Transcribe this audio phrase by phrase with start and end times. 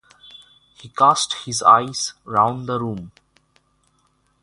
[0.73, 3.11] He cast his eyes round the room.